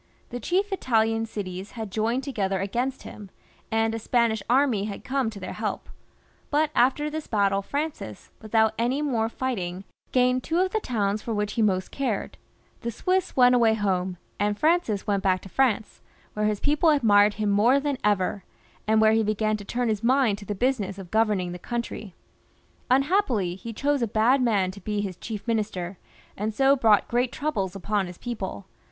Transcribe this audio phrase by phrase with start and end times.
[0.31, 3.29] The chief Italian cities had joined to gether against him,
[3.69, 5.89] and a Spanish army had come to their help;
[6.49, 11.35] but after this battle, Francis* without any more fighting, gained two of the towns for
[11.35, 12.39] which he most cared;
[12.79, 16.01] the Swiss went away home, and Francis went back to France,
[16.33, 18.43] where his people admired him more than ever,
[18.87, 21.59] and where he began to turn his mind to the business of govern ing the
[21.59, 22.15] country.
[22.89, 25.99] Unhappily, he chose a bad man to be his chief minister,
[26.35, 28.65] and so brought great troubles upon his people.